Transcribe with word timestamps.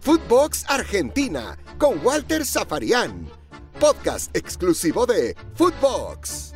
Footbox 0.00 0.64
Argentina 0.68 1.56
con 1.78 1.98
Walter 2.04 2.44
Zafarian, 2.44 3.26
podcast 3.80 4.34
exclusivo 4.36 5.04
de 5.06 5.34
Footbox. 5.54 6.54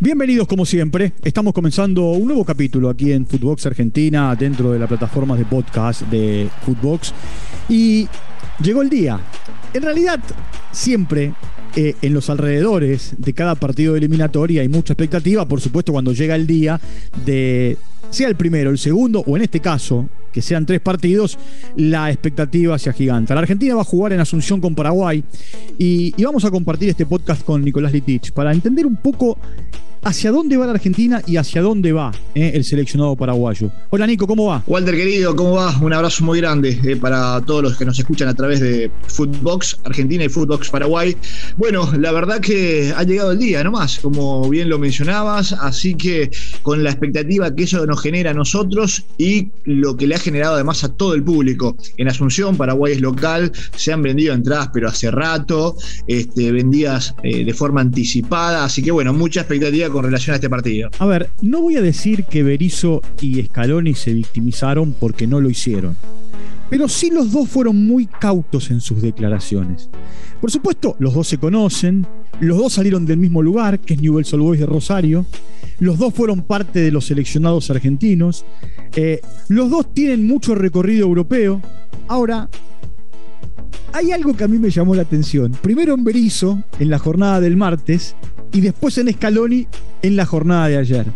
Bienvenidos 0.00 0.48
como 0.48 0.66
siempre, 0.66 1.12
estamos 1.22 1.52
comenzando 1.52 2.10
un 2.10 2.26
nuevo 2.26 2.44
capítulo 2.44 2.90
aquí 2.90 3.12
en 3.12 3.24
Footbox 3.26 3.66
Argentina 3.66 4.34
dentro 4.34 4.72
de 4.72 4.80
la 4.80 4.88
plataforma 4.88 5.36
de 5.36 5.44
podcast 5.44 6.02
de 6.02 6.50
Footbox 6.64 7.14
y 7.68 8.08
llegó 8.60 8.82
el 8.82 8.90
día. 8.90 9.20
En 9.72 9.82
realidad, 9.82 10.18
siempre 10.72 11.32
eh, 11.76 11.94
en 12.02 12.14
los 12.14 12.28
alrededores 12.30 13.14
de 13.18 13.32
cada 13.32 13.54
partido 13.54 13.94
de 13.94 13.98
eliminatoria 13.98 14.62
hay 14.62 14.68
mucha 14.68 14.92
expectativa, 14.92 15.46
por 15.46 15.60
supuesto 15.60 15.92
cuando 15.92 16.12
llega 16.12 16.34
el 16.34 16.46
día 16.46 16.80
de 17.24 17.78
sea 18.10 18.28
el 18.28 18.36
primero, 18.36 18.70
el 18.70 18.78
segundo 18.78 19.24
o 19.26 19.36
en 19.36 19.42
este 19.42 19.60
caso 19.60 20.08
que 20.32 20.42
sean 20.42 20.66
tres 20.66 20.80
partidos, 20.80 21.38
la 21.76 22.10
expectativa 22.10 22.78
sea 22.78 22.92
gigante. 22.92 23.34
La 23.34 23.40
Argentina 23.40 23.74
va 23.74 23.82
a 23.82 23.84
jugar 23.84 24.12
en 24.12 24.20
Asunción 24.20 24.60
con 24.60 24.74
Paraguay 24.74 25.22
y, 25.78 26.14
y 26.16 26.24
vamos 26.24 26.44
a 26.44 26.50
compartir 26.50 26.88
este 26.88 27.06
podcast 27.06 27.42
con 27.44 27.62
Nicolás 27.62 27.92
Litich 27.92 28.32
para 28.32 28.52
entender 28.52 28.86
un 28.86 28.96
poco 28.96 29.38
hacia 30.02 30.32
dónde 30.32 30.56
va 30.56 30.66
la 30.66 30.72
Argentina 30.72 31.22
y 31.26 31.36
hacia 31.36 31.62
dónde 31.62 31.92
va 31.92 32.12
eh, 32.34 32.52
el 32.54 32.64
seleccionado 32.64 33.14
paraguayo. 33.16 33.70
Hola 33.90 34.06
Nico, 34.06 34.26
¿cómo 34.26 34.46
va? 34.46 34.62
Walter 34.66 34.96
querido, 34.96 35.34
¿cómo 35.36 35.52
va? 35.52 35.78
Un 35.80 35.92
abrazo 35.92 36.24
muy 36.24 36.40
grande 36.40 36.78
eh, 36.84 36.96
para 36.96 37.40
todos 37.42 37.62
los 37.62 37.76
que 37.76 37.84
nos 37.84 37.98
escuchan 37.98 38.28
a 38.28 38.34
través 38.34 38.60
de 38.60 38.90
Footbox 39.06 39.78
Argentina 39.84 40.24
y 40.24 40.28
Footbox 40.28 40.70
Paraguay. 40.70 41.16
Bueno, 41.56 41.88
la 41.98 42.10
verdad 42.12 42.40
que 42.40 42.92
ha 42.96 43.02
llegado 43.04 43.32
el 43.32 43.38
día 43.38 43.62
nomás, 43.62 44.00
como 44.00 44.48
bien 44.48 44.68
lo 44.68 44.78
mencionabas, 44.78 45.52
así 45.52 45.94
que 45.94 46.30
con 46.62 46.82
la 46.82 46.90
expectativa 46.90 47.54
que 47.54 47.64
eso 47.64 47.86
nos 47.86 48.02
genera 48.02 48.32
a 48.32 48.34
nosotros 48.34 49.04
y 49.18 49.50
lo 49.64 49.96
que 49.96 50.06
le 50.06 50.16
ha 50.16 50.18
generado 50.18 50.54
además 50.54 50.82
a 50.84 50.88
todo 50.88 51.14
el 51.14 51.22
público. 51.22 51.76
En 51.96 52.08
Asunción, 52.08 52.56
Paraguay 52.56 52.94
es 52.94 53.00
local, 53.00 53.52
se 53.76 53.92
han 53.92 54.02
vendido 54.02 54.34
entradas 54.34 54.70
pero 54.72 54.88
hace 54.88 55.10
rato, 55.10 55.76
este, 56.06 56.50
vendidas 56.50 57.14
eh, 57.22 57.44
de 57.44 57.54
forma 57.54 57.80
anticipada, 57.80 58.64
así 58.64 58.82
que 58.82 58.90
bueno, 58.90 59.12
mucha 59.12 59.40
expectativa 59.40 59.91
con 59.92 60.04
relación 60.04 60.32
a 60.32 60.36
este 60.36 60.50
partido. 60.50 60.90
A 60.98 61.06
ver, 61.06 61.30
no 61.42 61.60
voy 61.60 61.76
a 61.76 61.82
decir 61.82 62.24
que 62.24 62.42
Berizzo 62.42 63.02
y 63.20 63.42
Scaloni 63.42 63.94
se 63.94 64.12
victimizaron 64.12 64.92
porque 64.92 65.26
no 65.26 65.40
lo 65.40 65.50
hicieron. 65.50 65.96
Pero 66.70 66.88
sí 66.88 67.10
los 67.10 67.32
dos 67.32 67.48
fueron 67.48 67.86
muy 67.86 68.06
cautos 68.06 68.70
en 68.70 68.80
sus 68.80 69.02
declaraciones. 69.02 69.90
Por 70.40 70.50
supuesto, 70.50 70.96
los 70.98 71.14
dos 71.14 71.28
se 71.28 71.38
conocen, 71.38 72.06
los 72.40 72.56
dos 72.58 72.72
salieron 72.72 73.04
del 73.04 73.18
mismo 73.18 73.42
lugar, 73.42 73.78
que 73.78 73.94
es 73.94 74.00
Newell's 74.00 74.32
Old 74.32 74.42
Boys 74.42 74.60
de 74.60 74.66
Rosario, 74.66 75.26
los 75.78 75.98
dos 75.98 76.14
fueron 76.14 76.42
parte 76.42 76.80
de 76.80 76.90
los 76.90 77.06
seleccionados 77.06 77.70
argentinos, 77.70 78.44
eh, 78.96 79.20
los 79.48 79.70
dos 79.70 79.92
tienen 79.92 80.26
mucho 80.26 80.54
recorrido 80.54 81.06
europeo. 81.06 81.60
Ahora, 82.08 82.48
hay 83.92 84.12
algo 84.12 84.34
que 84.36 84.44
a 84.44 84.48
mí 84.48 84.58
me 84.58 84.70
llamó 84.70 84.94
la 84.94 85.02
atención. 85.02 85.52
Primero 85.62 85.94
en 85.94 86.04
Berizzo, 86.04 86.62
en 86.78 86.90
la 86.90 86.98
jornada 86.98 87.40
del 87.40 87.56
martes, 87.56 88.16
y 88.52 88.60
después 88.60 88.98
en 88.98 89.12
Scaloni, 89.12 89.66
en 90.02 90.16
la 90.16 90.26
jornada 90.26 90.68
de 90.68 90.78
ayer. 90.78 91.06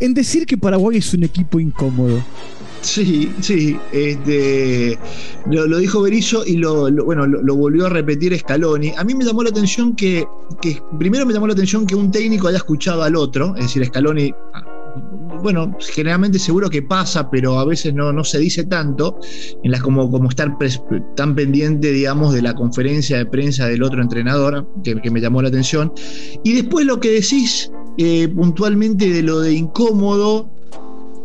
En 0.00 0.14
decir 0.14 0.46
que 0.46 0.56
Paraguay 0.56 0.98
es 0.98 1.14
un 1.14 1.24
equipo 1.24 1.60
incómodo. 1.60 2.22
Sí, 2.80 3.32
sí, 3.40 3.78
este, 3.92 4.98
lo, 5.48 5.78
dijo 5.78 6.02
Berizzo 6.02 6.44
y 6.44 6.56
lo, 6.56 6.90
bueno, 7.04 7.28
lo, 7.28 7.54
volvió 7.54 7.86
a 7.86 7.88
repetir 7.88 8.36
Scaloni. 8.36 8.92
A 8.96 9.04
mí 9.04 9.14
me 9.14 9.24
llamó 9.24 9.44
la 9.44 9.50
atención 9.50 9.94
que, 9.94 10.26
que, 10.60 10.82
primero 10.98 11.24
me 11.24 11.32
llamó 11.32 11.46
la 11.46 11.52
atención 11.52 11.86
que 11.86 11.94
un 11.94 12.10
técnico 12.10 12.48
haya 12.48 12.56
escuchado 12.56 13.04
al 13.04 13.14
otro, 13.14 13.54
es 13.54 13.66
decir, 13.66 13.84
Scaloni 13.86 14.34
bueno, 15.42 15.76
generalmente 15.80 16.38
seguro 16.38 16.70
que 16.70 16.82
pasa, 16.82 17.30
pero 17.30 17.58
a 17.58 17.64
veces 17.64 17.94
no, 17.94 18.12
no 18.12 18.24
se 18.24 18.38
dice 18.38 18.64
tanto, 18.64 19.18
en 19.62 19.70
las 19.70 19.82
como, 19.82 20.10
como 20.10 20.28
estar 20.28 20.56
tan 21.16 21.34
pendiente, 21.34 21.92
digamos, 21.92 22.32
de 22.32 22.42
la 22.42 22.54
conferencia 22.54 23.18
de 23.18 23.26
prensa 23.26 23.66
del 23.66 23.82
otro 23.82 24.00
entrenador, 24.00 24.68
que, 24.84 25.10
me 25.10 25.20
llamó 25.20 25.42
la 25.42 25.48
atención. 25.48 25.92
Y 26.44 26.54
después 26.54 26.86
lo 26.86 27.00
que 27.00 27.10
decís 27.10 27.70
eh, 27.98 28.28
puntualmente 28.28 29.10
de 29.10 29.22
lo 29.22 29.40
de 29.40 29.52
incómodo, 29.52 30.50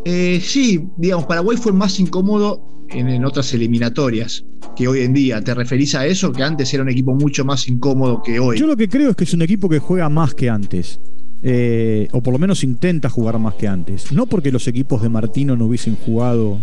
eh, 0.04 0.40
sí, 0.42 0.88
digamos, 0.96 1.26
Paraguay 1.26 1.56
fue 1.56 1.72
más 1.72 1.98
incómodo 2.00 2.86
en, 2.90 3.08
en, 3.08 3.24
otras 3.24 3.52
eliminatorias 3.54 4.44
que 4.76 4.88
hoy 4.88 5.00
en 5.00 5.12
día. 5.12 5.42
¿Te 5.42 5.54
referís 5.54 5.94
a 5.94 6.06
eso? 6.06 6.32
Que 6.32 6.42
antes 6.42 6.72
era 6.74 6.82
un 6.82 6.88
equipo 6.88 7.14
mucho 7.14 7.44
más 7.44 7.68
incómodo 7.68 8.22
que 8.22 8.40
hoy. 8.40 8.58
Yo 8.58 8.66
lo 8.66 8.76
que 8.76 8.88
creo 8.88 9.10
es 9.10 9.16
que 9.16 9.24
es 9.24 9.34
un 9.34 9.42
equipo 9.42 9.68
que 9.68 9.78
juega 9.78 10.08
más 10.08 10.34
que 10.34 10.50
antes. 10.50 11.00
Eh, 11.42 12.08
o 12.12 12.20
por 12.20 12.32
lo 12.32 12.38
menos 12.38 12.64
intenta 12.64 13.08
jugar 13.08 13.38
más 13.38 13.54
que 13.54 13.68
antes. 13.68 14.12
No 14.12 14.26
porque 14.26 14.52
los 14.52 14.66
equipos 14.66 15.02
de 15.02 15.08
Martino 15.08 15.56
no 15.56 15.66
hubiesen 15.66 15.96
jugado 15.96 16.58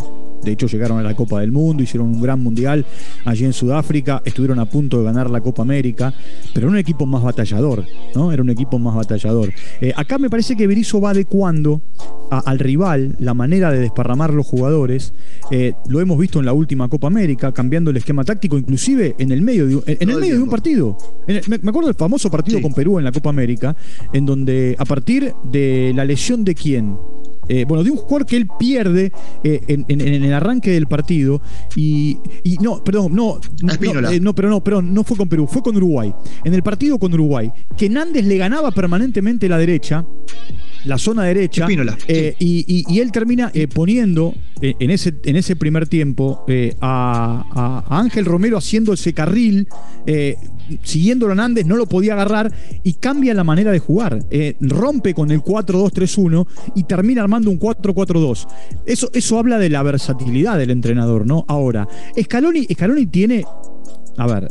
de 0.45 0.51
hecho, 0.51 0.67
llegaron 0.67 0.99
a 0.99 1.03
la 1.03 1.15
Copa 1.15 1.41
del 1.41 1.51
Mundo, 1.51 1.83
hicieron 1.83 2.09
un 2.09 2.21
gran 2.21 2.39
mundial 2.41 2.85
allí 3.25 3.45
en 3.45 3.53
Sudáfrica, 3.53 4.21
estuvieron 4.23 4.59
a 4.59 4.65
punto 4.65 4.99
de 4.99 5.03
ganar 5.03 5.29
la 5.29 5.41
Copa 5.41 5.63
América, 5.63 6.13
pero 6.53 6.67
era 6.67 6.71
un 6.71 6.77
equipo 6.77 7.05
más 7.05 7.23
batallador, 7.23 7.83
¿no? 8.13 8.31
Era 8.31 8.41
un 8.41 8.49
equipo 8.49 8.79
más 8.79 8.95
batallador. 8.95 9.51
Eh, 9.81 9.91
acá 9.95 10.19
me 10.19 10.29
parece 10.29 10.55
que 10.55 10.67
Berizzo 10.67 11.01
va 11.01 11.09
adecuando 11.09 11.81
al 12.29 12.59
rival 12.59 13.15
la 13.19 13.33
manera 13.33 13.71
de 13.71 13.79
desparramar 13.79 14.33
los 14.33 14.45
jugadores. 14.45 15.13
Eh, 15.51 15.73
lo 15.87 15.99
hemos 15.99 16.17
visto 16.17 16.39
en 16.39 16.45
la 16.45 16.53
última 16.53 16.87
Copa 16.87 17.07
América, 17.07 17.51
cambiando 17.51 17.91
el 17.91 17.97
esquema 17.97 18.23
táctico, 18.23 18.57
inclusive 18.57 19.15
en 19.17 19.31
el 19.31 19.41
medio 19.41 19.67
de, 19.67 19.97
en, 19.99 20.09
el 20.09 20.17
medio 20.17 20.35
de 20.35 20.41
un 20.41 20.49
partido. 20.49 20.97
me, 21.27 21.69
acuerdo 21.69 21.87
del 21.87 21.95
famoso 21.95 22.29
partido 22.29 22.61
con 22.61 22.73
Perú 22.73 22.99
en 22.99 23.05
la 23.05 23.11
Copa 23.11 23.29
América, 23.29 23.75
en 24.13 24.25
donde 24.25 24.75
a 24.77 24.85
partir 24.85 25.33
de 25.43 25.91
la 25.95 26.05
lesión 26.05 26.43
de 26.43 26.55
quién, 26.55 26.97
eh, 27.47 27.65
bueno, 27.67 27.83
de 27.83 27.91
un 27.91 27.97
jugador 27.97 28.25
que 28.25 28.37
él 28.37 28.47
pierde 28.57 29.11
eh, 29.43 29.61
en, 29.67 30.01
el 30.01 30.33
arranque 30.33 30.71
del 30.71 30.87
partido 30.87 31.41
y, 31.75 32.19
no, 32.61 32.83
perdón, 32.83 33.15
no, 33.15 33.39
eh, 33.39 34.19
no, 34.19 34.33
pero 34.33 34.49
no, 34.49 34.63
pero 34.63 34.81
no 34.81 35.03
fue 35.03 35.17
con 35.17 35.29
Perú, 35.29 35.47
fue 35.47 35.61
con 35.61 35.75
Uruguay. 35.75 36.13
En 36.43 36.53
el 36.53 36.63
partido 36.63 36.97
con 36.99 37.13
Uruguay, 37.13 37.51
que 37.77 37.89
Nández 37.89 38.25
le 38.25 38.37
ganaba 38.37 38.71
permanentemente 38.71 39.49
la 39.49 39.57
derecha 39.57 40.05
la 40.85 40.97
zona 40.97 41.23
derecha. 41.23 41.67
y, 42.39 42.99
él 42.99 43.11
termina 43.11 43.51
poniendo 43.73 44.35
en, 44.61 44.91
ese, 44.91 45.15
en 45.23 45.35
ese 45.35 45.55
primer 45.55 45.87
tiempo 45.87 46.45
a, 46.81 47.85
Ángel 47.89 48.25
Romero 48.25 48.57
haciendo 48.57 48.93
ese 48.93 49.13
carril 49.13 49.67
siguiendo 50.83 51.27
a 51.27 51.29
Hernández, 51.31 51.65
no 51.65 51.75
lo 51.75 51.85
podía 51.85 52.13
agarrar 52.13 52.51
y 52.83 52.93
cambia 52.93 53.33
la 53.33 53.43
manera 53.43 53.71
de 53.71 53.79
jugar. 53.79 54.19
Eh, 54.29 54.55
rompe 54.59 55.13
con 55.13 55.31
el 55.31 55.41
4-2-3-1 55.41 56.47
y 56.75 56.83
termina 56.83 57.21
armando 57.21 57.49
un 57.51 57.59
4-4-2. 57.59 58.47
Eso, 58.85 59.09
eso 59.13 59.39
habla 59.39 59.57
de 59.57 59.69
la 59.69 59.83
versatilidad 59.83 60.57
del 60.57 60.71
entrenador, 60.71 61.25
¿no? 61.25 61.45
Ahora, 61.47 61.87
Scaloni, 62.19 62.65
Scaloni 62.65 63.05
tiene. 63.07 63.43
A 64.17 64.27
ver. 64.27 64.47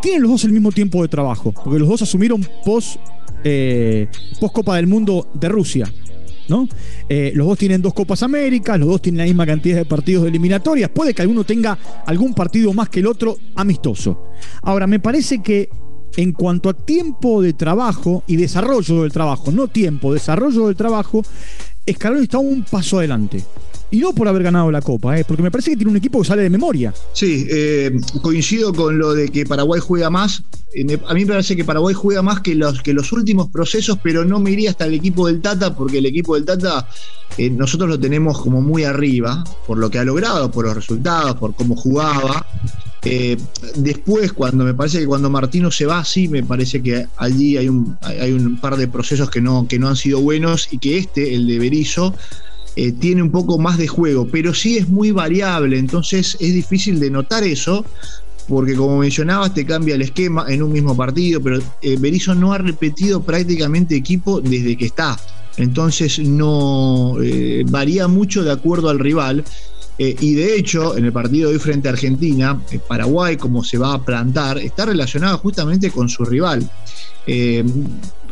Tienen 0.00 0.22
los 0.22 0.30
dos 0.32 0.44
el 0.44 0.52
mismo 0.52 0.72
tiempo 0.72 1.02
de 1.02 1.08
trabajo, 1.08 1.52
porque 1.52 1.78
los 1.78 1.88
dos 1.88 2.02
asumieron 2.02 2.46
post, 2.64 2.96
eh, 3.44 4.08
post 4.40 4.54
Copa 4.54 4.76
del 4.76 4.86
Mundo 4.86 5.28
de 5.34 5.48
Rusia. 5.48 5.92
¿no? 6.48 6.68
Eh, 7.08 7.32
los 7.34 7.46
dos 7.46 7.58
tienen 7.58 7.82
dos 7.82 7.92
Copas 7.92 8.22
Américas, 8.22 8.78
los 8.78 8.88
dos 8.88 9.02
tienen 9.02 9.18
la 9.18 9.24
misma 9.24 9.46
cantidad 9.46 9.76
de 9.76 9.84
partidos 9.84 10.24
de 10.24 10.30
eliminatorias. 10.30 10.90
Puede 10.90 11.14
que 11.14 11.22
alguno 11.22 11.44
tenga 11.44 11.78
algún 12.06 12.34
partido 12.34 12.72
más 12.72 12.88
que 12.88 13.00
el 13.00 13.06
otro 13.06 13.36
amistoso. 13.54 14.28
Ahora, 14.62 14.86
me 14.86 15.00
parece 15.00 15.42
que 15.42 15.68
en 16.16 16.32
cuanto 16.32 16.68
a 16.68 16.74
tiempo 16.74 17.42
de 17.42 17.52
trabajo 17.52 18.22
y 18.26 18.36
desarrollo 18.36 19.02
del 19.02 19.12
trabajo, 19.12 19.52
no 19.52 19.68
tiempo, 19.68 20.12
desarrollo 20.12 20.66
del 20.66 20.76
trabajo, 20.76 21.22
Escalón 21.84 22.22
está 22.22 22.38
un 22.38 22.64
paso 22.64 22.98
adelante. 22.98 23.44
Y 23.90 24.00
no 24.00 24.12
por 24.12 24.26
haber 24.26 24.42
ganado 24.42 24.70
la 24.70 24.82
Copa, 24.82 25.18
¿eh? 25.18 25.24
porque 25.26 25.42
me 25.42 25.50
parece 25.50 25.70
que 25.70 25.76
tiene 25.76 25.90
un 25.90 25.96
equipo 25.96 26.20
que 26.20 26.26
sale 26.26 26.42
de 26.42 26.50
memoria. 26.50 26.92
Sí, 27.12 27.46
eh, 27.48 27.96
coincido 28.20 28.72
con 28.72 28.98
lo 28.98 29.12
de 29.14 29.28
que 29.28 29.46
Paraguay 29.46 29.80
juega 29.80 30.10
más. 30.10 30.42
Eh, 30.74 30.98
a 31.06 31.14
mí 31.14 31.24
me 31.24 31.32
parece 31.32 31.54
que 31.54 31.64
Paraguay 31.64 31.94
juega 31.94 32.20
más 32.20 32.40
que 32.40 32.56
los, 32.56 32.82
que 32.82 32.92
los 32.92 33.12
últimos 33.12 33.48
procesos, 33.48 33.98
pero 34.02 34.24
no 34.24 34.40
me 34.40 34.50
iría 34.50 34.70
hasta 34.70 34.86
el 34.86 34.94
equipo 34.94 35.28
del 35.28 35.40
Tata, 35.40 35.74
porque 35.76 35.98
el 35.98 36.06
equipo 36.06 36.34
del 36.34 36.44
Tata 36.44 36.88
nosotros 37.52 37.88
lo 37.88 38.00
tenemos 38.00 38.40
como 38.40 38.60
muy 38.60 38.84
arriba, 38.84 39.44
por 39.66 39.78
lo 39.78 39.88
que 39.88 39.98
ha 39.98 40.04
logrado, 40.04 40.50
por 40.50 40.64
los 40.64 40.74
resultados, 40.74 41.36
por 41.36 41.54
cómo 41.54 41.76
jugaba. 41.76 42.44
después, 43.76 44.32
cuando 44.32 44.64
me 44.64 44.74
parece 44.74 44.98
que 44.98 45.06
cuando 45.06 45.30
Martino 45.30 45.70
se 45.70 45.86
va, 45.86 46.04
sí, 46.04 46.26
me 46.26 46.42
parece 46.42 46.82
que 46.82 47.06
allí 47.18 47.56
hay 47.56 47.68
un, 47.68 47.96
hay 48.00 48.32
un 48.32 48.60
par 48.60 48.76
de 48.76 48.88
procesos 48.88 49.30
que 49.30 49.40
no, 49.40 49.68
que 49.68 49.78
no 49.78 49.88
han 49.88 49.96
sido 49.96 50.20
buenos 50.20 50.72
y 50.72 50.78
que 50.78 50.98
este, 50.98 51.34
el 51.34 51.46
de 51.46 51.58
Berizzo, 51.58 52.14
eh, 52.78 52.92
tiene 52.92 53.22
un 53.22 53.30
poco 53.30 53.58
más 53.58 53.78
de 53.78 53.88
juego, 53.88 54.28
pero 54.30 54.52
sí 54.52 54.76
es 54.76 54.86
muy 54.86 55.10
variable, 55.10 55.78
entonces 55.78 56.36
es 56.38 56.52
difícil 56.52 57.00
de 57.00 57.10
notar 57.10 57.42
eso, 57.42 57.86
porque 58.48 58.74
como 58.74 58.98
mencionabas, 58.98 59.54
te 59.54 59.64
cambia 59.64 59.94
el 59.94 60.02
esquema 60.02 60.44
en 60.46 60.62
un 60.62 60.72
mismo 60.72 60.94
partido, 60.94 61.40
pero 61.40 61.58
eh, 61.80 61.96
Berizzo 61.98 62.34
no 62.34 62.52
ha 62.52 62.58
repetido 62.58 63.22
prácticamente 63.22 63.96
equipo 63.96 64.42
desde 64.42 64.76
que 64.76 64.84
está, 64.84 65.18
entonces 65.56 66.18
no 66.18 67.16
eh, 67.22 67.64
varía 67.66 68.08
mucho 68.08 68.44
de 68.44 68.52
acuerdo 68.52 68.90
al 68.90 68.98
rival. 68.98 69.42
y 69.98 70.34
de 70.34 70.58
hecho, 70.58 70.98
en 70.98 71.06
el 71.06 71.12
partido 71.14 71.48
de 71.48 71.54
hoy 71.54 71.58
frente 71.58 71.88
a 71.88 71.92
Argentina, 71.92 72.60
Paraguay, 72.86 73.38
como 73.38 73.64
se 73.64 73.78
va 73.78 73.94
a 73.94 74.04
plantar, 74.04 74.58
está 74.58 74.84
relacionado 74.84 75.38
justamente 75.38 75.90
con 75.90 76.10
su 76.10 76.26
rival. 76.26 76.70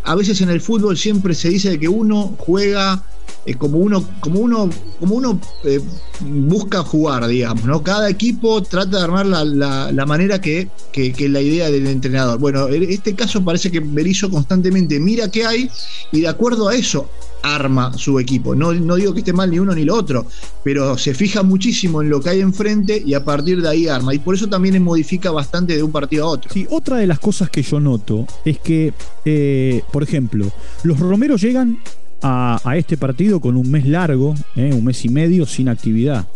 a 0.05 0.15
veces 0.15 0.43
en 0.43 0.51
el 0.51 0.61
fútbol 0.61 0.99
siempre 0.99 1.35
se 1.35 1.49
dice 1.49 1.79
que 1.79 1.89
uno 1.89 2.35
juega 2.37 3.03
eh, 3.47 3.55
como 3.55 3.79
uno, 3.79 4.03
como 4.21 4.41
uno, 4.41 4.71
como 4.99 5.17
uno 5.17 5.41
eh, 5.65 5.81
busca 6.21 6.83
jugar, 6.83 7.27
digamos, 7.27 7.65
¿no? 7.65 7.83
Cada 7.83 8.09
equipo 8.09 8.63
trata 8.63 8.99
de 8.99 9.05
armar 9.05 9.27
la, 9.27 10.07
manera 10.07 10.41
que, 10.41 10.69
que, 10.93 11.29
la 11.29 11.41
idea 11.41 11.71
del 11.71 11.87
entrenador. 11.87 12.39
Bueno, 12.39 12.69
en 12.69 12.85
este 12.85 13.15
caso 13.15 13.45
parece 13.45 13.71
que 13.71 13.81
Berizzo 13.81 14.31
constantemente 14.31 14.99
mira 14.99 15.31
qué 15.31 15.45
hay 15.45 15.71
y 16.13 16.23
de 16.23 16.29
acuerdo 16.29 16.69
a 16.69 16.75
eso 16.75 17.09
arma 17.43 17.93
su 17.99 18.19
equipo. 18.19 18.55
No, 18.55 18.73
no 18.73 18.97
digo 18.97 19.13
que 19.13 19.19
esté 19.19 19.35
mal 19.35 19.51
ni 19.51 19.59
uno 19.59 19.75
ni 19.75 19.85
lo 19.85 19.95
otro, 19.95 20.27
pero 20.63 20.97
se 20.97 21.13
fija 21.13 21.43
muchísimo 21.43 22.01
en 22.01 22.09
lo 22.09 22.21
que 22.21 22.31
hay 22.31 22.41
enfrente 22.41 23.03
y 23.05 23.13
a 23.13 23.23
partir 23.23 23.61
de 23.61 23.69
ahí 23.69 23.87
arma. 23.87 24.15
Y 24.15 24.19
por 24.19 24.35
eso 24.35 24.49
también 24.49 24.83
modifica 24.83 25.31
bastante 25.31 25.77
de 25.77 25.83
un 25.83 25.93
partido 25.93 26.25
a 26.25 26.29
otro. 26.29 26.51
Sí, 26.51 26.67
otra 26.71 26.97
de 26.97 27.07
las 27.07 27.19
cosas 27.19 27.51
que 27.51 27.63
yo 27.63 27.79
noto 27.79 28.27
es 28.47 28.59
que, 28.59 28.95
eh, 29.27 29.83
por 29.93 30.03
ejemplo, 30.03 30.51
los 30.83 30.99
Romeros 30.99 31.43
llegan 31.43 31.79
a, 32.27 32.77
este 32.77 32.97
partido 32.97 33.39
con 33.39 33.57
un 33.57 33.71
mes 33.71 33.87
largo, 33.87 34.35
eh, 34.57 34.73
un 34.73 34.85
mes 34.85 35.05
y 35.05 35.11
medio 35.11 35.45
sin 35.45 35.69
actividad. 35.69 36.27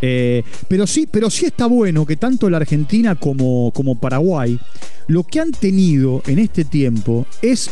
Eh, 0.00 0.42
pero, 0.66 0.86
sí, 0.86 1.06
pero 1.10 1.28
sí 1.28 1.44
está 1.44 1.66
bueno 1.66 2.06
que 2.06 2.16
tanto 2.16 2.48
la 2.48 2.56
Argentina 2.56 3.14
como, 3.14 3.70
como 3.74 3.98
Paraguay 3.98 4.58
lo 5.08 5.24
que 5.24 5.40
han 5.40 5.50
tenido 5.50 6.22
en 6.26 6.38
este 6.38 6.64
tiempo 6.64 7.26
es 7.42 7.70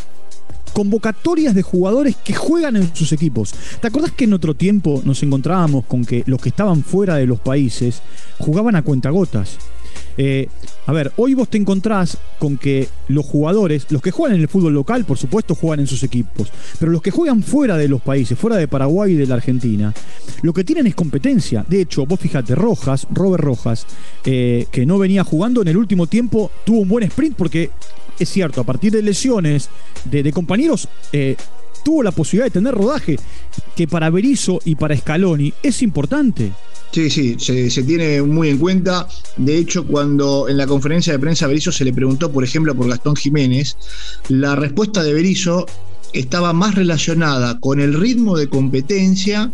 convocatorias 0.74 1.54
de 1.54 1.62
jugadores 1.62 2.16
que 2.16 2.34
juegan 2.34 2.76
en 2.76 2.94
sus 2.94 3.12
equipos. 3.12 3.54
¿Te 3.80 3.88
acordás 3.88 4.12
que 4.12 4.24
en 4.24 4.34
otro 4.34 4.54
tiempo 4.54 5.00
nos 5.04 5.22
encontrábamos 5.22 5.86
con 5.86 6.04
que 6.04 6.22
los 6.26 6.40
que 6.40 6.50
estaban 6.50 6.82
fuera 6.82 7.16
de 7.16 7.26
los 7.26 7.40
países 7.40 8.02
jugaban 8.38 8.76
a 8.76 8.82
cuentagotas? 8.82 9.58
Eh, 10.20 10.48
a 10.86 10.92
ver, 10.92 11.12
hoy 11.16 11.34
vos 11.34 11.48
te 11.48 11.58
encontrás 11.58 12.18
con 12.40 12.58
que 12.58 12.88
los 13.06 13.24
jugadores, 13.24 13.86
los 13.90 14.02
que 14.02 14.10
juegan 14.10 14.34
en 14.34 14.42
el 14.42 14.48
fútbol 14.48 14.74
local, 14.74 15.04
por 15.04 15.16
supuesto, 15.16 15.54
juegan 15.54 15.80
en 15.80 15.86
sus 15.86 16.02
equipos, 16.02 16.48
pero 16.80 16.90
los 16.90 17.02
que 17.02 17.12
juegan 17.12 17.42
fuera 17.44 17.76
de 17.76 17.86
los 17.86 18.02
países, 18.02 18.36
fuera 18.36 18.56
de 18.56 18.66
Paraguay 18.66 19.12
y 19.12 19.16
de 19.16 19.26
la 19.26 19.36
Argentina, 19.36 19.94
lo 20.42 20.52
que 20.52 20.64
tienen 20.64 20.88
es 20.88 20.96
competencia. 20.96 21.64
De 21.68 21.82
hecho, 21.82 22.04
vos 22.04 22.18
fíjate, 22.18 22.56
Rojas, 22.56 23.06
Robert 23.12 23.44
Rojas, 23.44 23.86
eh, 24.24 24.66
que 24.72 24.84
no 24.84 24.98
venía 24.98 25.22
jugando 25.22 25.62
en 25.62 25.68
el 25.68 25.76
último 25.76 26.08
tiempo, 26.08 26.50
tuvo 26.64 26.80
un 26.80 26.88
buen 26.88 27.04
sprint 27.04 27.36
porque 27.36 27.70
es 28.18 28.28
cierto, 28.28 28.60
a 28.60 28.64
partir 28.64 28.90
de 28.92 29.02
lesiones 29.02 29.70
de, 30.04 30.32
compañeros, 30.32 30.88
eh, 31.12 31.36
tuvo 31.84 32.02
la 32.02 32.10
posibilidad 32.10 32.46
de 32.46 32.50
tener 32.50 32.74
rodaje, 32.74 33.16
que 33.76 33.86
para 33.86 34.10
Berizzo 34.10 34.58
y 34.64 34.74
para 34.74 34.96
Scaloni 34.96 35.52
es 35.62 35.82
importante. 35.82 36.50
Sí, 36.90 37.10
sí, 37.10 37.36
se, 37.38 37.82
tiene 37.82 38.22
muy 38.22 38.48
en 38.48 38.58
cuenta. 38.58 39.06
De 39.36 39.58
hecho, 39.58 39.86
cuando 39.86 40.48
en 40.48 40.56
la 40.56 40.66
conferencia 40.66 41.12
de 41.12 41.18
prensa 41.18 41.46
Berizzo 41.46 41.70
se 41.70 41.84
le 41.84 41.92
preguntó, 41.92 42.32
por 42.32 42.44
ejemplo, 42.44 42.74
por 42.74 42.88
Gastón 42.88 43.14
Jiménez, 43.14 43.76
la 44.28 44.56
respuesta 44.56 45.02
de 45.02 45.12
Berizzo 45.12 45.66
estaba 46.12 46.52
más 46.52 46.74
relacionada 46.74 47.60
con 47.60 47.80
el 47.80 47.94
ritmo 47.94 48.36
de 48.36 48.48
competencia 48.48 49.52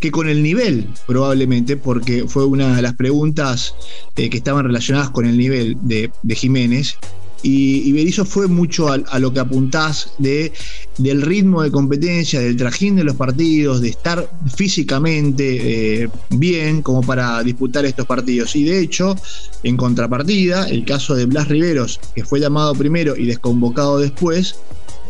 que 0.00 0.10
con 0.10 0.30
el 0.30 0.42
nivel, 0.42 0.88
probablemente, 1.06 1.76
porque 1.76 2.24
fue 2.26 2.46
una 2.46 2.74
de 2.74 2.80
las 2.80 2.94
preguntas 2.94 3.74
eh, 4.16 4.30
que 4.30 4.38
estaban 4.38 4.64
relacionadas 4.64 5.10
con 5.10 5.26
el 5.26 5.36
nivel 5.36 5.76
de, 5.82 6.10
de 6.22 6.34
Jiménez. 6.34 6.96
Y, 7.42 7.92
Berizzo 7.92 8.24
fue 8.24 8.46
mucho 8.46 8.88
a, 8.88 9.18
lo 9.18 9.32
que 9.32 9.40
apuntás 9.40 10.12
de, 10.18 10.52
del 10.98 11.22
ritmo 11.22 11.62
de 11.62 11.70
competencia, 11.70 12.40
del 12.40 12.56
trajín 12.56 12.96
de 12.96 13.04
los 13.04 13.16
partidos, 13.16 13.80
de 13.80 13.88
estar 13.88 14.30
físicamente 14.54 16.02
eh, 16.02 16.10
bien 16.30 16.82
como 16.82 17.00
para 17.02 17.42
disputar 17.42 17.84
estos 17.84 18.06
partidos. 18.06 18.54
Y 18.56 18.64
de 18.64 18.80
hecho, 18.80 19.16
en 19.62 19.76
contrapartida, 19.76 20.68
el 20.68 20.84
caso 20.84 21.14
de 21.14 21.26
Blas 21.26 21.48
Riveros, 21.48 22.00
que 22.14 22.24
fue 22.24 22.40
llamado 22.40 22.74
primero 22.74 23.16
y 23.16 23.26
desconvocado 23.26 23.98
después, 23.98 24.56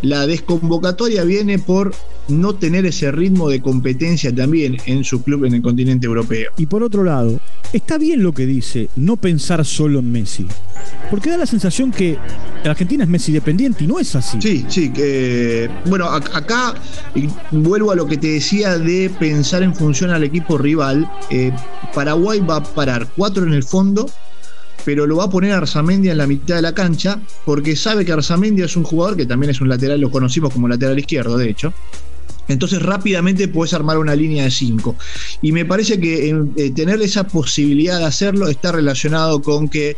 la 0.02 0.26
desconvocatoria 0.26 1.25
viene 1.25 1.58
por 1.58 1.93
no 2.29 2.55
tener 2.55 2.87
ese 2.87 3.11
ritmo 3.11 3.49
de 3.49 3.61
competencia 3.61 4.35
también 4.35 4.76
en 4.87 5.05
su 5.05 5.23
club 5.23 5.44
en 5.44 5.55
el 5.55 5.62
continente 5.62 6.06
europeo. 6.06 6.52
Y 6.56 6.67
por 6.67 6.82
otro 6.82 7.02
lado, 7.02 7.41
está 7.73 7.99
bien 7.99 8.23
lo 8.23 8.32
que 8.32 8.47
dice, 8.47 8.88
no 8.97 9.17
pensar 9.17 9.64
solo 9.64 9.99
en 9.99 10.12
Messi. 10.12 10.47
Porque 11.11 11.31
da 11.31 11.37
la 11.37 11.47
sensación 11.47 11.91
que 11.91 12.17
la 12.64 12.70
Argentina 12.70 13.05
es 13.05 13.11
Messi 13.11 13.32
dependiente 13.32 13.85
y 13.85 13.87
no 13.87 13.99
es 13.99 14.14
así. 14.14 14.38
Sí, 14.41 14.64
sí, 14.69 14.91
que 14.93 15.69
bueno, 15.87 16.06
acá 16.06 16.75
vuelvo 17.50 17.91
a 17.91 17.97
lo 17.97 18.06
que 18.06 18.17
te 18.17 18.29
decía 18.29 18.79
de 18.79 19.11
pensar 19.19 19.62
en 19.62 19.75
función 19.75 20.11
al 20.11 20.25
equipo 20.25 20.56
rival. 20.56 21.11
Eh, 21.31 21.52
Paraguay 21.94 22.41
va 22.41 22.56
a 22.56 22.62
parar 22.62 23.08
cuatro 23.17 23.44
en 23.44 23.52
el 23.52 23.64
fondo 23.64 24.06
pero 24.85 25.06
lo 25.06 25.17
va 25.17 25.25
a 25.25 25.31
poner 25.31 25.53
Arzamendia 25.53 26.12
en 26.12 26.19
la 26.19 26.27
mitad 26.27 26.56
de 26.56 26.62
la 26.62 26.75
cancha 26.75 27.21
porque 27.44 27.77
sabe 27.77 28.05
que 28.05 28.12
Arzamendia 28.12 28.65
es 28.65 28.77
un 28.77 28.85
jugador 28.85 29.17
que 29.17 29.27
también 29.27 29.50
es 29.50 29.61
un 29.61 29.69
lateral, 29.69 30.00
lo 30.00 30.11
conocimos 30.11 30.53
como 30.53 30.69
lateral 30.69 30.99
izquierdo, 30.99 31.37
de 31.37 31.50
hecho. 31.50 31.73
Entonces 32.49 32.82
rápidamente 32.82 33.47
puedes 33.47 33.73
armar 33.75 33.99
una 33.99 34.17
línea 34.17 34.44
de 34.44 34.50
5. 34.50 34.97
Y 35.43 35.53
me 35.53 35.65
parece 35.65 36.00
que 36.00 36.31
eh, 36.56 36.71
tener 36.71 37.00
esa 37.00 37.25
posibilidad 37.25 37.99
de 37.99 38.06
hacerlo 38.06 38.49
está 38.49 38.73
relacionado 38.73 39.41
con 39.41 39.69
que 39.69 39.97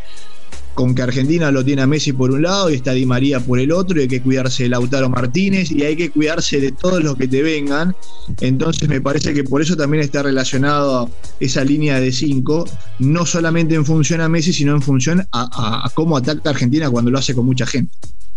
con 0.75 0.95
que 0.95 1.03
Argentina 1.03 1.51
lo 1.51 1.65
tiene 1.65 1.83
a 1.83 1.87
Messi 1.87 2.13
por 2.13 2.31
un 2.31 2.43
lado 2.43 2.71
y 2.71 2.75
está 2.75 2.93
Di 2.93 3.07
María 3.07 3.41
por 3.41 3.59
el 3.59 3.73
otro, 3.73 3.99
y 3.99 4.03
hay 4.03 4.09
que 4.09 4.23
cuidarse 4.23 4.65
de 4.65 4.69
Lautaro 4.71 5.09
Martínez 5.09 5.71
y 5.71 5.83
hay 5.83 5.97
que 5.97 6.11
cuidarse 6.11 6.61
de 6.61 6.73
todos 6.73 7.03
los 7.03 7.17
que 7.17 7.29
te 7.29 7.43
vengan. 7.43 7.95
Entonces 8.41 8.89
me 8.89 9.01
parece 9.01 9.35
que 9.35 9.45
por 9.45 9.63
eso 9.63 9.77
también 9.77 10.03
está 10.03 10.23
relacionado 10.23 11.11
esa 11.41 11.65
línea 11.65 12.01
de 12.01 12.13
5, 12.13 12.69
no 13.01 13.27
solamente 13.27 13.75
en 13.75 13.85
función 13.85 14.21
a 14.21 14.29
Messi, 14.29 14.53
sino 14.53 14.75
en 14.75 14.83
función 14.83 15.27
a, 15.33 15.85
a 15.85 15.91
cómo 15.91 16.17
ataca 16.17 16.51
Argentina 16.51 16.91
cuando 16.91 17.11
lo 17.11 17.19
hace 17.19 17.35
con 17.35 17.47
mucha 17.47 17.67
gente. 17.67 17.93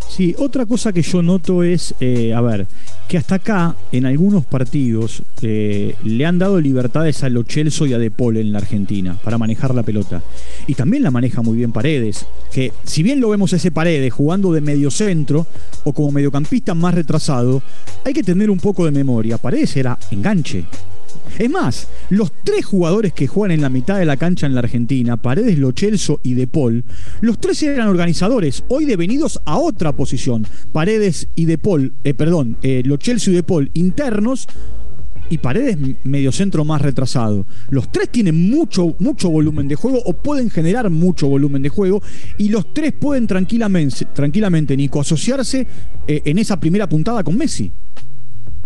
Sí, 0.10 0.34
otra 0.38 0.66
cosa 0.66 0.94
que 0.94 1.02
yo 1.02 1.22
noto 1.22 1.64
es, 1.64 1.94
eh, 2.00 2.34
a 2.34 2.42
ver, 2.42 2.68
que 3.08 3.18
hasta 3.18 3.36
acá, 3.36 3.76
en 3.92 4.06
algunos 4.06 4.46
partidos, 4.46 5.24
eh, 5.42 5.96
le 6.04 6.26
han 6.26 6.40
dado 6.40 6.62
libertades 6.62 7.24
a 7.24 7.30
Lo 7.30 7.44
Celso 7.44 7.86
y 7.86 7.94
a 7.94 7.98
De 7.98 8.12
en 8.18 8.52
la 8.52 8.60
Argentina 8.60 9.18
para 9.24 9.38
manejar 9.38 9.76
la 9.76 9.84
pelota. 9.84 10.24
Y 10.68 10.76
también 10.76 11.04
la 11.04 11.12
maneja 11.12 11.42
muy 11.42 11.58
bien 11.58 11.72
Paredes, 11.72 12.26
que 12.52 12.72
si 12.84 13.04
bien 13.04 13.20
lo 13.20 13.30
vemos 13.30 13.52
ese 13.54 13.72
Paredes 13.72 14.14
jugando 14.14 14.54
de 14.54 14.62
medio 14.62 14.90
centro 14.90 15.48
o 15.84 15.94
como 15.94 16.12
mediocampista 16.12 16.74
más 16.74 16.94
retrasado, 16.94 17.62
hay 18.06 18.14
que 18.14 18.24
tener 18.24 18.50
un 18.50 18.60
poco 18.60 18.86
de 18.86 18.92
memoria. 18.92 19.38
Paredes 19.38 19.76
era 19.76 19.98
enganche. 20.12 20.66
Es 21.38 21.50
más, 21.50 21.88
los 22.10 22.32
tres 22.44 22.66
jugadores 22.66 23.14
que 23.14 23.28
juegan 23.28 23.52
en 23.52 23.62
la 23.62 23.70
mitad 23.70 23.98
de 23.98 24.06
la 24.06 24.18
cancha 24.18 24.46
en 24.46 24.56
la 24.56 24.62
Argentina, 24.62 25.22
Paredes, 25.22 25.58
Lochelso 25.58 26.20
y 26.24 26.34
De 26.34 26.48
Paul, 26.48 26.86
los 27.22 27.40
tres 27.40 27.62
eran 27.64 27.88
organizadores, 27.88 28.64
hoy 28.70 28.86
devenidos 28.86 29.42
a 29.46 29.58
otra 29.58 29.92
posición. 29.94 30.48
Paredes 30.72 31.28
y 31.36 31.46
De 31.46 31.58
Paul, 31.58 31.94
eh, 32.04 32.14
perdón, 32.14 32.58
eh, 32.62 32.84
Lochelso 32.86 33.32
y 33.32 33.36
De 33.36 33.44
Paul 33.44 33.70
internos 33.74 34.48
y 35.30 35.40
Paredes 35.40 35.78
medio 36.04 36.32
centro 36.32 36.64
más 36.66 36.82
retrasado. 36.82 37.46
Los 37.70 37.92
tres 37.92 38.10
tienen 38.10 38.50
mucho, 38.50 38.96
mucho 39.00 39.30
volumen 39.30 39.68
de 39.68 39.76
juego 39.76 40.00
o 40.06 40.14
pueden 40.14 40.50
generar 40.50 40.90
mucho 40.90 41.28
volumen 41.28 41.62
de 41.62 41.70
juego 41.70 42.02
y 42.38 42.50
los 42.50 42.74
tres 42.74 42.94
pueden 42.94 43.28
tranquilamente, 43.28 44.06
tranquilamente 44.14 44.78
Nico, 44.78 45.02
asociarse 45.02 45.68
eh, 46.08 46.22
en 46.26 46.38
esa 46.38 46.60
primera 46.60 46.88
puntada 46.88 47.24
con 47.24 47.38
Messi. 47.38 47.72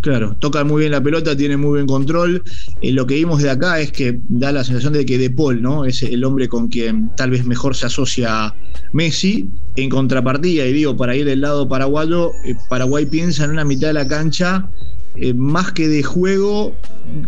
Claro, 0.01 0.33
toca 0.39 0.63
muy 0.63 0.81
bien 0.81 0.93
la 0.93 1.03
pelota, 1.03 1.35
tiene 1.35 1.57
muy 1.57 1.71
buen 1.71 1.87
control. 1.87 2.41
Eh, 2.81 2.91
lo 2.91 3.05
que 3.05 3.15
vimos 3.15 3.41
de 3.41 3.49
acá 3.49 3.81
es 3.81 3.91
que 3.91 4.19
da 4.29 4.51
la 4.51 4.63
sensación 4.63 4.93
de 4.93 5.05
que 5.05 5.17
De 5.17 5.29
Paul, 5.29 5.61
¿no? 5.61 5.83
Es 5.83 6.03
el 6.03 6.23
hombre 6.23 6.47
con 6.47 6.69
quien 6.69 7.13
tal 7.17 7.31
vez 7.31 7.45
mejor 7.45 7.75
se 7.75 7.87
asocia 7.87 8.55
Messi. 8.93 9.49
En 9.75 9.89
contrapartida, 9.89 10.65
y 10.65 10.73
digo, 10.73 10.95
para 10.95 11.15
ir 11.15 11.25
del 11.25 11.41
lado 11.41 11.67
paraguayo, 11.67 12.31
eh, 12.45 12.55
Paraguay 12.69 13.05
piensa 13.05 13.43
en 13.43 13.51
una 13.51 13.65
mitad 13.65 13.87
de 13.87 13.93
la 13.93 14.07
cancha 14.07 14.69
eh, 15.15 15.33
más 15.33 15.71
que 15.71 15.87
de 15.87 16.03
juego 16.03 16.75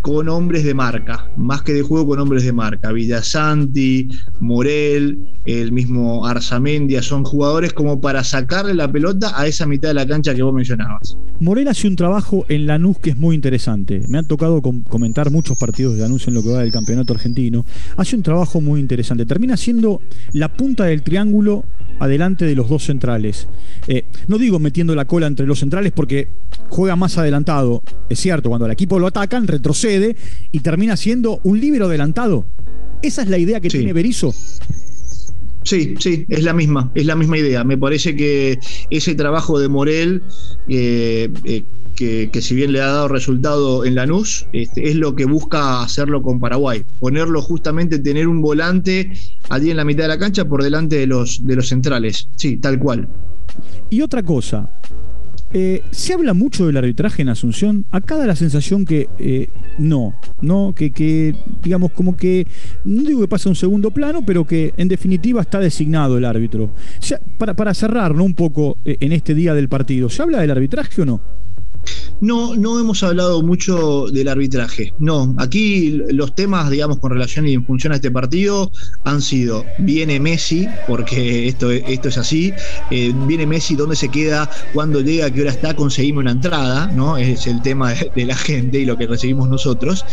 con 0.02 0.30
hombres 0.30 0.64
de 0.64 0.74
marca, 0.74 1.30
más 1.36 1.64
que 1.64 1.74
de 1.74 1.82
juego 1.82 2.08
con 2.08 2.20
hombres 2.20 2.44
de 2.44 2.54
marca. 2.54 2.92
Villasanti, 2.92 4.08
Morel, 4.40 5.18
el 5.46 5.72
mismo 5.72 6.26
Arzamendia, 6.26 7.02
son 7.02 7.24
jugadores 7.24 7.74
como 7.74 8.00
para 8.00 8.24
sacarle 8.24 8.74
la 8.74 8.92
pelota 8.92 9.34
a 9.36 9.48
esa 9.48 9.66
mitad 9.66 9.90
de 9.90 9.96
la 9.96 10.08
cancha 10.08 10.36
que 10.36 10.44
vos 10.44 10.54
mencionabas. 10.54 11.18
Morel 11.40 11.68
hace 11.68 11.88
un 11.88 11.96
trabajo 11.96 12.46
en 12.50 12.68
Lanús 12.68 13.00
que 13.00 13.12
es 13.12 13.18
muy 13.18 13.36
interesante. 13.36 14.04
Me 14.08 14.20
han 14.20 14.28
tocado 14.28 14.62
comentar 14.62 15.32
muchos 15.32 15.58
partidos 15.58 15.96
de 15.96 16.04
Lanús 16.04 16.28
en 16.28 16.36
lo 16.36 16.44
que 16.44 16.50
va 16.50 16.60
del 16.60 16.72
campeonato 16.72 17.14
argentino. 17.14 17.66
Hace 17.98 18.16
un 18.16 18.24
trabajo 18.24 18.62
muy 18.62 18.80
interesante. 18.80 19.26
Termina 19.26 19.58
siendo 19.58 20.02
la 20.34 20.54
punta 20.54 20.86
del 20.86 21.02
triángulo 21.02 21.66
adelante 22.01 22.46
de 22.46 22.55
los 22.55 22.67
dos 22.67 22.84
centrales. 22.84 23.48
Eh, 23.88 24.05
no 24.27 24.39
digo 24.39 24.58
metiendo 24.58 24.96
la 24.96 25.05
cola 25.05 25.27
entre 25.27 25.46
los 25.46 25.60
centrales 25.60 25.91
porque 25.91 26.27
juega 26.67 26.96
más 26.96 27.17
adelantado. 27.20 27.84
Es 28.10 28.20
cierto, 28.20 28.50
cuando 28.50 28.65
el 28.65 28.72
equipo 28.72 28.98
lo 28.98 29.08
atacan, 29.08 29.48
retrocede 29.48 30.15
y 30.51 30.60
termina 30.62 30.98
siendo 30.98 31.39
un 31.43 31.60
libro 31.60 31.86
adelantado. 31.86 32.46
Esa 33.03 33.22
es 33.22 33.29
la 33.29 33.38
idea 33.38 33.60
que 33.62 33.70
tiene 33.70 33.93
Berizzo. 33.93 34.34
Sí, 35.63 35.93
sí, 36.00 36.25
es 36.27 36.43
la 36.43 36.53
misma, 36.53 36.91
es 36.96 37.05
la 37.05 37.15
misma 37.15 37.38
idea. 37.38 37.63
Me 37.63 37.77
parece 37.77 38.15
que 38.15 38.58
ese 38.89 39.13
trabajo 39.13 39.60
de 39.60 39.70
Morel, 39.70 40.24
eh, 40.67 41.29
eh, 41.43 41.63
que, 42.31 42.41
si 42.41 42.55
bien 42.55 42.72
le 42.72 42.81
ha 42.81 42.88
dado 42.88 43.08
resultado 43.08 43.86
en 43.86 43.96
Lanús, 43.96 44.48
este, 44.53 44.89
es 44.89 44.96
lo 44.96 45.15
que 45.15 45.25
busca 45.25 45.84
hacerlo 45.84 46.24
con 46.24 46.39
Paraguay. 46.39 46.84
Ponerlo 47.00 47.41
justamente, 47.41 48.00
tener 48.00 48.27
un 48.27 48.41
volante 48.41 49.12
allí 49.50 49.70
en 49.70 49.77
la 49.77 49.86
mitad 49.86 50.03
de 50.03 50.10
la 50.10 50.17
cancha 50.17 50.46
por 50.46 50.63
delante 50.63 50.98
de 50.98 51.08
los, 51.08 51.46
de 51.46 51.55
los 51.55 51.67
centrales. 51.67 52.27
Sí, 52.36 52.58
tal 52.58 52.79
cual. 52.79 53.08
Y 53.89 54.01
otra 54.01 54.24
cosa, 54.24 54.70
eh, 55.53 55.84
se 55.91 56.13
habla 56.13 56.34
mucho 56.34 56.65
del 56.65 56.77
arbitraje 56.77 57.22
en 57.22 57.29
Asunción. 57.29 57.86
Acá 57.91 58.17
da 58.17 58.25
la 58.25 58.36
sensación 58.36 58.86
que 58.86 59.08
eh, 59.20 59.50
no, 59.77 60.15
no, 60.41 60.74
que, 60.75 61.36
digamos 61.62 61.91
como 61.91 62.17
que, 62.17 62.48
no 62.84 63.03
digo 63.03 63.22
que 63.22 63.27
pasa 63.27 63.50
a 63.50 63.51
un 63.51 63.55
segundo 63.55 63.91
plano, 63.91 64.25
pero 64.25 64.46
que 64.46 64.74
en 64.77 64.88
definitiva 64.88 65.41
está 65.41 65.60
designado 65.60 66.17
el 66.17 66.25
árbitro. 66.25 66.72
para, 67.38 67.53
para 67.53 67.74
cerrar 67.75 68.13
un 68.13 68.34
poco 68.34 68.77
eh, 68.86 68.98
en 69.01 69.12
este 69.12 69.36
día 69.36 69.53
del 69.53 69.70
partido, 69.70 70.10
¿se 70.10 70.24
habla 70.24 70.39
del 70.39 70.51
arbitraje 70.51 71.01
o 71.01 71.05
no? 71.05 71.22
No, 72.22 72.56
no 72.56 72.80
hemos 72.80 73.02
hablado 73.02 73.42
mucho 73.42 74.06
del 74.12 74.28
arbitraje. 74.28 74.94
No, 75.00 75.34
aquí 75.40 76.02
los 76.12 76.36
temas, 76.36 76.70
digamos, 76.70 77.00
con 77.00 77.12
relación 77.12 77.48
y 77.48 77.54
en 77.54 77.66
función 77.66 77.94
a 77.94 77.96
este 77.96 78.12
partido 78.12 78.72
han 79.04 79.24
sido, 79.24 79.66
viene 79.80 80.20
Messi, 80.20 80.68
porque 80.88 81.48
esto, 81.48 81.72
esto 81.72 82.10
es 82.10 82.18
así, 82.20 82.54
eh, 82.92 83.12
viene 83.28 83.48
Messi, 83.48 83.76
¿dónde 83.76 83.96
se 83.96 84.10
queda? 84.10 84.48
¿Cuándo 84.74 85.02
llega? 85.02 85.32
¿Qué 85.32 85.42
hora 85.42 85.50
está? 85.50 85.76
Conseguimos 85.76 86.22
una 86.22 86.32
entrada, 86.32 86.92
¿no? 86.96 87.18
Es 87.18 87.48
el 87.48 87.60
tema 87.64 87.94
de, 87.94 88.26
la 88.26 88.36
gente 88.36 88.80
y 88.80 88.86
lo 88.86 88.98
que 88.98 89.08
recibimos 89.08 89.50
nosotros. 89.50 90.06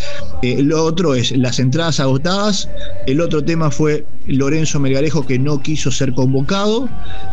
Eh, 0.42 0.62
lo 0.62 0.82
otro 0.84 1.14
es 1.14 1.36
las 1.36 1.58
entradas 1.58 2.00
agotadas. 2.00 2.70
El 3.06 3.20
otro 3.20 3.44
tema 3.44 3.70
fue 3.70 4.06
Lorenzo 4.26 4.80
Melgarejo, 4.80 5.26
que 5.26 5.38
no 5.38 5.60
quiso 5.60 5.90
ser 5.90 6.14
convocado. 6.14 6.88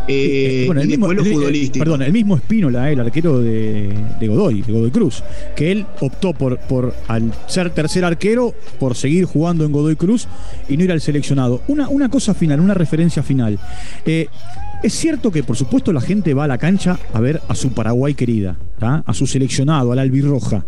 Eh, 0.10 0.64
bueno, 0.66 0.82
el 0.82 0.88
mismo, 0.90 1.08
perdón, 1.08 2.02
el 2.02 2.12
mismo 2.12 2.36
Espínola, 2.36 2.92
el 2.92 3.00
arquero 3.00 3.40
de, 3.40 3.94
de 4.20 4.25
Godoy 4.28 4.62
de 4.62 4.74
Godoy 4.74 4.92
Cruz, 4.92 5.24
que 5.56 5.72
él 5.72 5.86
optó 6.02 6.34
por, 6.34 6.60
por, 6.60 6.94
al 7.08 7.34
ser 7.48 7.70
tercer 7.72 8.06
arquero, 8.06 8.54
por 8.80 8.96
seguir 8.96 9.26
jugando 9.26 9.66
en 9.66 9.72
Godoy 9.72 9.96
Cruz 9.96 10.28
y 10.70 10.78
no 10.78 10.84
ir 10.84 10.92
al 10.92 11.02
seleccionado. 11.02 11.62
Una, 11.68 11.90
una 11.90 12.10
cosa 12.10 12.34
final, 12.34 12.60
una 12.60 12.74
referencia 12.74 13.24
final. 13.24 13.60
Eh, 14.06 14.28
es 14.84 14.94
cierto 14.94 15.32
que, 15.32 15.44
por 15.44 15.56
supuesto, 15.56 15.92
la 15.92 16.02
gente 16.02 16.34
va 16.34 16.44
a 16.44 16.48
la 16.48 16.58
cancha 16.58 17.00
a 17.14 17.20
ver 17.20 17.42
a 17.48 17.56
su 17.56 17.74
Paraguay 17.74 18.14
querida, 18.14 18.58
a 18.80 19.14
su 19.14 19.26
seleccionado, 19.26 19.92
al 19.92 20.00
albirroja. 20.00 20.66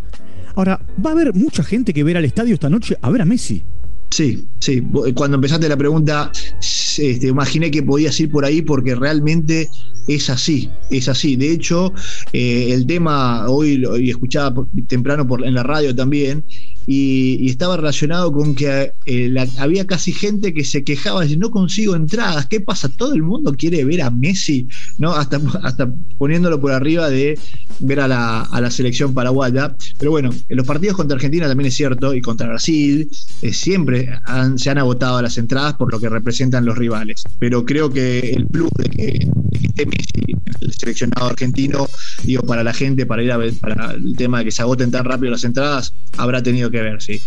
Ahora, 0.56 0.80
va 1.04 1.10
a 1.10 1.12
haber 1.12 1.34
mucha 1.34 1.62
gente 1.62 1.94
que 1.94 2.02
verá 2.02 2.18
al 2.18 2.24
estadio 2.24 2.54
esta 2.54 2.68
noche 2.68 2.96
a 3.00 3.10
ver 3.10 3.22
a 3.22 3.24
Messi. 3.24 3.62
Sí, 4.10 4.48
sí. 4.60 4.82
Cuando 5.14 5.36
empezaste 5.36 5.68
la 5.68 5.76
pregunta, 5.76 6.30
este, 6.60 7.28
imaginé 7.28 7.70
que 7.70 7.82
podías 7.82 8.18
ir 8.20 8.30
por 8.30 8.44
ahí 8.44 8.62
porque 8.62 8.94
realmente 8.94 9.68
es 10.08 10.30
así, 10.30 10.70
es 10.90 11.08
así. 11.08 11.36
De 11.36 11.52
hecho, 11.52 11.92
eh, 12.32 12.72
el 12.72 12.86
tema 12.86 13.48
hoy 13.48 13.76
lo 13.76 13.96
escuchaba 13.96 14.66
temprano 14.88 15.26
por, 15.26 15.46
en 15.46 15.54
la 15.54 15.62
radio 15.62 15.94
también, 15.94 16.44
y, 16.90 17.50
estaba 17.50 17.76
relacionado 17.76 18.32
con 18.32 18.54
que 18.54 18.92
eh, 19.04 19.34
había 19.58 19.86
casi 19.86 20.10
gente 20.10 20.54
que 20.54 20.64
se 20.64 20.84
quejaba 20.84 21.26
de 21.26 21.36
no 21.36 21.50
consigo 21.50 21.94
entradas, 21.94 22.46
¿qué 22.46 22.62
pasa? 22.62 22.88
Todo 22.88 23.12
el 23.12 23.22
mundo 23.22 23.52
quiere 23.52 23.84
ver 23.84 24.00
a 24.00 24.10
Messi, 24.10 24.66
¿no? 24.96 25.12
Hasta, 25.12 25.38
hasta 25.62 25.92
poniéndolo 26.16 26.58
por 26.58 26.72
arriba 26.72 27.10
de 27.10 27.38
ver 27.80 28.00
a 28.00 28.08
la, 28.08 28.70
selección 28.70 29.12
paraguaya. 29.12 29.76
Pero 29.98 30.12
bueno, 30.12 30.30
en 30.48 30.56
los 30.56 30.66
partidos 30.66 30.96
contra 30.96 31.16
Argentina 31.16 31.46
también 31.46 31.68
es 31.68 31.74
cierto, 31.74 32.14
y 32.14 32.22
contra 32.22 32.48
Brasil, 32.48 33.10
eh, 33.42 33.52
siempre 33.52 34.08
se 34.56 34.70
han 34.70 34.78
agotado 34.78 35.20
las 35.20 35.36
entradas 35.36 35.74
por 35.74 35.92
lo 35.92 36.00
que 36.00 36.08
representan 36.08 36.64
los 36.64 36.78
rivales. 36.78 37.24
Pero 37.38 37.64
creo 37.64 37.90
que 37.90 38.30
el 38.30 38.46
plus 38.46 38.70
de 38.78 38.88
que, 38.88 39.28
esté 39.62 39.88
el 40.60 40.72
seleccionado 40.72 41.28
argentino, 41.28 41.86
digo, 42.22 42.42
para 42.42 42.64
la 42.64 42.72
gente, 42.72 43.04
para 43.04 43.22
ir 43.22 43.32
a 43.32 43.36
ver, 43.36 43.52
para 43.54 43.92
el 43.92 44.16
tema 44.16 44.38
de 44.38 44.46
que 44.46 44.50
se 44.50 44.62
agoten 44.62 44.90
tan 44.90 45.04
rápido 45.04 45.32
las 45.32 45.44
entradas, 45.44 45.92
habrá 46.16 46.42
tenido 46.42 46.70
que 46.70 46.80
ver, 46.80 47.02
sí. 47.02 47.20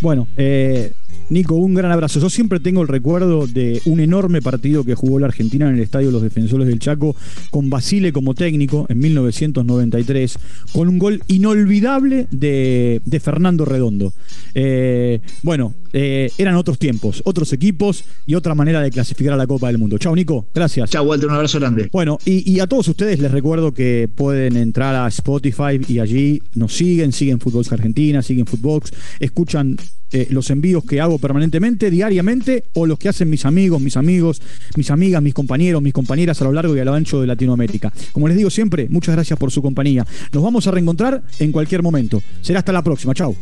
Bueno, 0.00 0.28
eh, 0.36 0.92
Nico, 1.30 1.56
un 1.56 1.74
gran 1.74 1.92
abrazo. 1.92 2.20
Yo 2.20 2.30
siempre 2.30 2.58
tengo 2.58 2.80
el 2.80 2.88
recuerdo 2.88 3.46
de 3.46 3.82
un 3.84 4.00
enorme 4.00 4.40
partido 4.40 4.84
que 4.84 4.94
jugó 4.94 5.18
la 5.18 5.26
Argentina 5.26 5.68
en 5.68 5.74
el 5.74 5.80
Estadio 5.80 6.10
Los 6.10 6.22
Defensores 6.22 6.66
del 6.66 6.78
Chaco, 6.78 7.14
con 7.50 7.68
Basile 7.68 8.12
como 8.12 8.34
técnico 8.34 8.86
en 8.88 8.98
1993, 8.98 10.38
con 10.72 10.88
un 10.88 10.98
gol 10.98 11.22
inolvidable 11.28 12.28
de, 12.30 13.20
Fernando 13.22 13.64
Redondo. 13.64 14.12
Eh, 14.54 15.20
bueno, 15.42 15.74
eh, 15.92 16.30
eran 16.38 16.54
otros 16.54 16.78
tiempos, 16.78 17.20
otros 17.26 17.52
equipos 17.52 18.04
y 18.24 18.34
otra 18.34 18.54
manera 18.54 18.80
de 18.80 18.90
clasificar 18.90 19.34
a 19.34 19.36
la 19.36 19.46
Copa 19.46 19.66
del 19.66 19.78
Mundo. 19.78 19.98
Chao, 19.98 20.14
Nico. 20.14 20.46
Gracias. 20.54 20.88
Chao, 20.90 21.04
Walter. 21.04 21.28
Un 21.28 21.34
abrazo 21.34 21.58
grande. 21.58 21.90
Bueno, 21.92 22.18
y, 22.24 22.50
y, 22.50 22.60
a 22.60 22.66
todos 22.66 22.88
ustedes 22.88 23.18
les 23.18 23.30
recuerdo 23.30 23.74
que 23.74 24.08
pueden 24.14 24.56
entrar 24.56 24.94
a 24.94 25.08
Spotify 25.08 25.80
y 25.86 25.98
allí 25.98 26.42
nos 26.54 26.74
siguen, 26.74 27.12
siguen 27.12 27.38
Footbox 27.38 27.72
Argentina, 27.72 28.22
siguen 28.22 28.46
Footbox, 28.46 28.92
escuchan 29.20 29.76
eh, 30.10 30.26
los 30.30 30.48
envíos 30.50 30.84
que 30.84 31.00
hago 31.00 31.18
permanentemente, 31.18 31.90
diariamente, 31.90 32.64
o 32.74 32.86
los 32.86 32.98
que 32.98 33.08
hacen 33.08 33.28
mis 33.28 33.44
amigos, 33.44 33.80
mis 33.80 33.96
amigos, 33.96 34.40
mis 34.76 34.90
amigas, 34.90 35.22
mis 35.22 35.34
compañeros, 35.34 35.82
mis 35.82 35.92
compañeras 35.92 36.40
a 36.40 36.44
lo 36.44 36.52
largo 36.52 36.74
y 36.74 36.80
a 36.80 36.84
lo 36.84 36.94
ancho 36.94 37.20
de 37.20 37.26
Latinoamérica. 37.26 37.92
Como 38.12 38.26
les 38.28 38.36
digo 38.36 38.50
siempre, 38.50 38.88
muchas 38.88 39.14
gracias 39.14 39.38
por 39.38 39.50
su 39.50 39.60
compañía. 39.60 40.06
Nos 40.32 40.42
vamos 40.42 40.66
a 40.66 40.70
reencontrar 40.70 41.22
en 41.38 41.52
cualquier 41.52 41.82
momento. 41.82 42.22
Será 42.40 42.60
hasta 42.60 42.72
la 42.72 42.82
próxima. 42.82 43.14
Chao. 43.14 43.36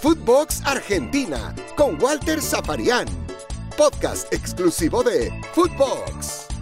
Footbox 0.00 0.62
Argentina 0.64 1.54
con 1.76 2.00
Walter 2.02 2.40
Zafarian. 2.40 3.06
Podcast 3.76 4.32
exclusivo 4.32 5.02
de 5.02 5.32
Footbox. 5.54 6.53